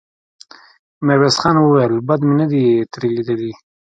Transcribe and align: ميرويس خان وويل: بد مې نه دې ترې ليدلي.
ميرويس 1.05 1.35
خان 1.41 1.55
وويل: 1.59 1.93
بد 2.07 2.19
مې 2.27 2.33
نه 2.39 2.45
دې 2.51 2.63
ترې 2.91 3.07
ليدلي. 3.15 3.53